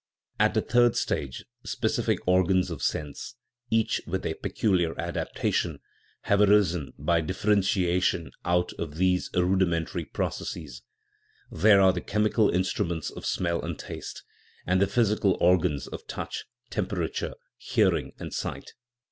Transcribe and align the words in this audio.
At 0.39 0.55
the 0.55 0.63
third 0.63 0.95
stage 0.95 1.45
specific 1.63 2.17
organs 2.25 2.71
of 2.71 2.81
sense, 2.81 3.35
each 3.69 4.01
with 4.07 4.25
a 4.25 4.33
peculiar 4.33 4.99
adaptation, 4.99 5.77
have 6.21 6.41
arisen 6.41 6.91
by 6.97 7.21
differentia 7.21 7.99
tion 8.01 8.31
out 8.43 8.73
of 8.79 8.95
these 8.95 9.29
rudimentary 9.35 10.05
processes: 10.05 10.81
there 11.51 11.79
are 11.79 11.93
the 11.93 12.01
chemical 12.01 12.49
instruments 12.49 13.11
of 13.11 13.27
smell 13.27 13.61
and 13.63 13.77
taste, 13.77 14.23
and 14.65 14.81
the 14.81 14.87
phys 14.87 15.15
ical 15.15 15.37
organs 15.39 15.85
of 15.85 16.07
touch, 16.07 16.45
temperature, 16.71 17.35
hearing, 17.57 18.13
and 18.17 18.33
sight. 18.33 18.73